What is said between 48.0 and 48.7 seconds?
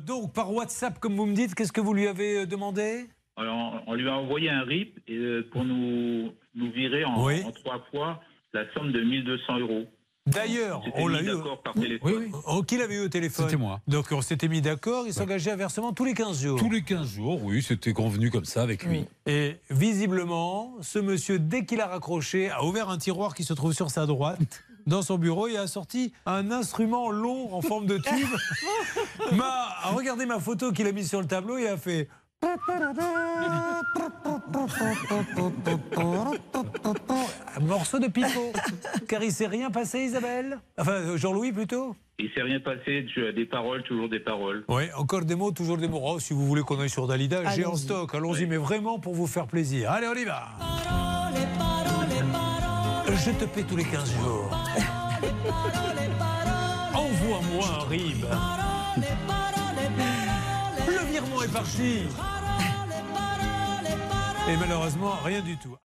Allons-y, mais